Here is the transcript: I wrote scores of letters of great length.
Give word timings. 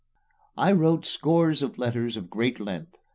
I 0.57 0.71
wrote 0.71 1.05
scores 1.05 1.61
of 1.61 1.77
letters 1.77 2.17
of 2.17 2.31
great 2.31 2.59
length. 2.59 2.97